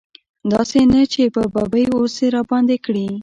داسې 0.51 0.79
نه 0.93 1.01
چې 1.13 1.23
په 1.35 1.41
ببۍ 1.53 1.85
اوس 1.95 2.15
راباندې 2.35 2.77
کړي. 2.85 3.07